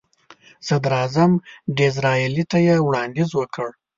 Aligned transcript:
صدراعظم 0.67 1.31
ډیزراییلي 1.77 2.43
ته 2.51 2.57
یې 2.67 2.75
وړاندیز 2.87 3.29
وکړ. 3.35 3.69